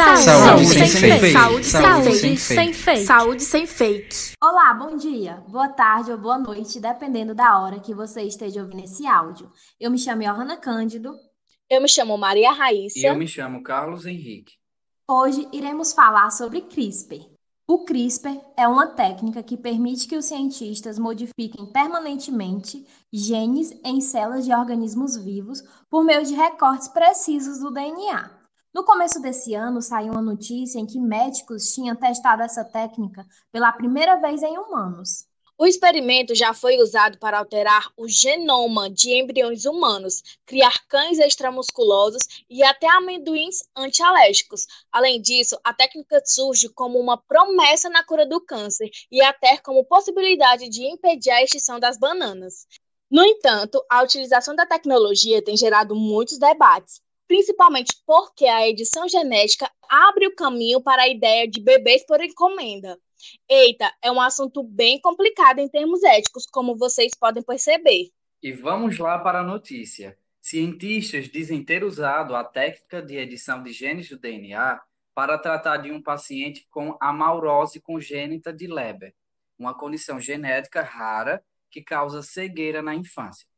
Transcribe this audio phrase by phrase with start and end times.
[0.00, 1.32] Saúde, saúde sem, sem fake.
[1.32, 3.04] Saúde, saúde sem, sem fake.
[3.04, 4.16] Saúde sem fake.
[4.42, 8.82] Olá, bom dia, boa tarde ou boa noite, dependendo da hora que você esteja ouvindo
[8.82, 9.52] esse áudio.
[9.78, 11.14] Eu me chamo Johanna Cândido.
[11.68, 12.98] Eu me chamo Maria Raíssa.
[12.98, 14.54] E eu me chamo Carlos Henrique.
[15.06, 17.20] Hoje iremos falar sobre CRISPR.
[17.68, 24.46] O CRISPR é uma técnica que permite que os cientistas modifiquem permanentemente genes em células
[24.46, 28.39] de organismos vivos por meio de recortes precisos do DNA.
[28.72, 33.72] No começo desse ano, saiu uma notícia em que médicos tinham testado essa técnica pela
[33.72, 35.26] primeira vez em humanos.
[35.58, 42.44] O experimento já foi usado para alterar o genoma de embriões humanos, criar cães extramusculosos
[42.48, 44.66] e até amendoins antialérgicos.
[44.90, 49.84] Além disso, a técnica surge como uma promessa na cura do câncer e até como
[49.84, 52.66] possibilidade de impedir a extinção das bananas.
[53.10, 59.70] No entanto, a utilização da tecnologia tem gerado muitos debates, principalmente porque a edição genética
[59.88, 62.98] abre o caminho para a ideia de bebês por encomenda.
[63.48, 68.10] Eita, é um assunto bem complicado em termos éticos, como vocês podem perceber.
[68.42, 70.18] E vamos lá para a notícia.
[70.40, 74.80] Cientistas dizem ter usado a técnica de edição de genes do DNA
[75.14, 79.14] para tratar de um paciente com amaurose congênita de Leber,
[79.56, 83.49] uma condição genética rara que causa cegueira na infância.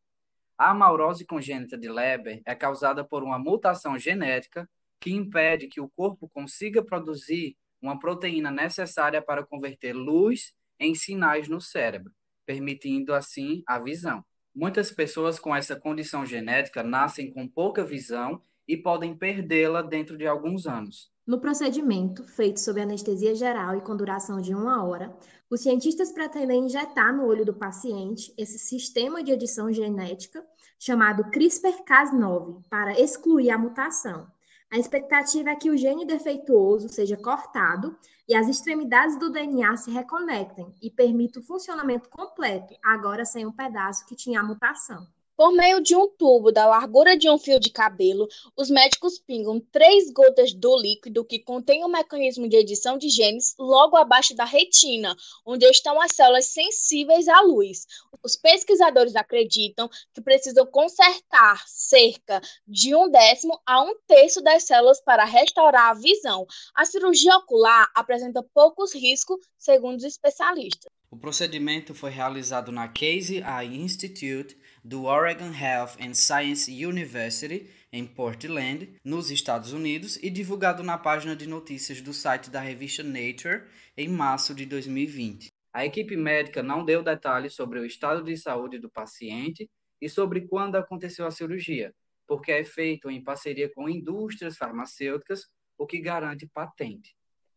[0.63, 5.89] A amaurose congênita de Leber é causada por uma mutação genética que impede que o
[5.89, 12.13] corpo consiga produzir uma proteína necessária para converter luz em sinais no cérebro,
[12.47, 14.25] permitindo assim a visão.
[14.55, 18.41] Muitas pessoas com essa condição genética nascem com pouca visão
[18.73, 21.13] e podem perdê-la dentro de alguns anos.
[21.27, 25.15] No procedimento, feito sob anestesia geral e com duração de uma hora,
[25.51, 30.43] os cientistas pretendem injetar no olho do paciente esse sistema de edição genética
[30.79, 34.27] chamado CRISPR-Cas9 para excluir a mutação.
[34.71, 37.95] A expectativa é que o gene defeituoso seja cortado
[38.27, 43.53] e as extremidades do DNA se reconectem e permita o funcionamento completo, agora sem um
[43.53, 45.07] pedaço que tinha a mutação.
[45.35, 49.59] Por meio de um tubo da largura de um fio de cabelo, os médicos pingam
[49.73, 54.37] três gotas do líquido que contém o um mecanismo de edição de genes logo abaixo
[54.37, 55.17] da retina,
[55.47, 57.87] onde estão as células sensíveis à luz.
[58.23, 65.01] Os pesquisadores acreditam que precisam consertar cerca de um décimo a um terço das células
[65.01, 66.47] para restaurar a visão.
[66.75, 70.93] A cirurgia ocular apresenta poucos riscos, segundo os especialistas.
[71.13, 78.07] O procedimento foi realizado na Casey Eye Institute do Oregon Health and Science University, em
[78.07, 83.65] Portland, nos Estados Unidos, e divulgado na página de notícias do site da revista Nature
[83.95, 85.49] em março de 2020.
[85.71, 89.69] A equipe médica não deu detalhes sobre o estado de saúde do paciente
[90.01, 91.93] e sobre quando aconteceu a cirurgia,
[92.27, 95.43] porque é feito em parceria com indústrias farmacêuticas,
[95.77, 97.15] o que garante patente.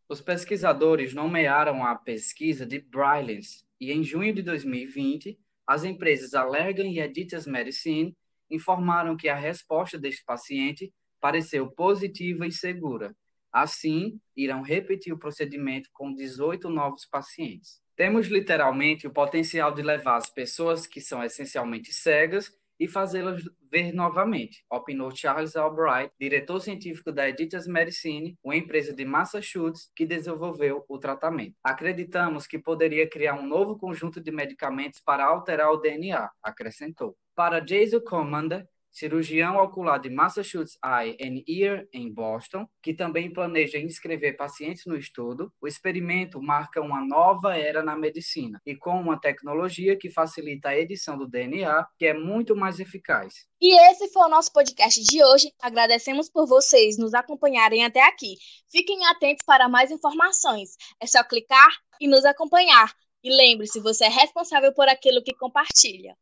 [0.07, 6.87] Os pesquisadores nomearam a pesquisa de Brilliance e, em junho de 2020, as empresas Allergan
[6.87, 8.15] e Editas Medicine
[8.49, 13.15] informaram que a resposta deste paciente pareceu positiva e segura.
[13.51, 17.81] Assim, irão repetir o procedimento com 18 novos pacientes.
[17.95, 23.93] Temos literalmente o potencial de levar as pessoas que são essencialmente cegas e fazê-las ver
[23.93, 30.85] novamente, opinou Charles Albright, diretor científico da Editas Medicine, uma empresa de Massachusetts que desenvolveu
[30.87, 31.55] o tratamento.
[31.63, 37.17] Acreditamos que poderia criar um novo conjunto de medicamentos para alterar o DNA, acrescentou.
[37.35, 38.65] Para Jason Commander,
[38.95, 44.95] cirurgião ocular de Massachusetts Eye and Ear em Boston, que também planeja inscrever pacientes no
[44.95, 50.69] estudo, o experimento marca uma nova era na medicina e com uma tecnologia que facilita
[50.69, 53.33] a edição do DNA, que é muito mais eficaz.
[53.59, 55.51] E esse foi o nosso podcast de hoje.
[55.61, 58.35] Agradecemos por vocês nos acompanharem até aqui.
[58.71, 60.69] Fiquem atentos para mais informações.
[61.01, 61.69] É só clicar
[61.99, 62.93] e nos acompanhar.
[63.23, 66.15] E lembre-se, você é responsável por aquilo que compartilha.